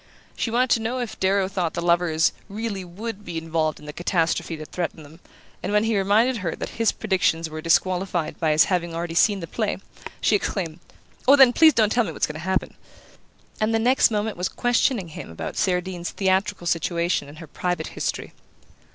[0.35, 3.93] She wanted to know if Darrow thought the lovers "really would" be involved in the
[3.93, 5.19] catastrophe that threatened them,
[5.61, 9.41] and when he reminded her that his predictions were disqualified by his having already seen
[9.41, 9.77] the play,
[10.19, 10.79] she exclaimed:
[11.27, 12.73] "Oh, then, please don't tell me what's going to happen!"
[13.59, 18.33] and the next moment was questioning him about Cerdine's theatrical situation and her private history.